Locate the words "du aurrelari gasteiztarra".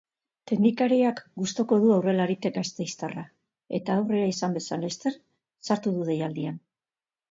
1.83-3.27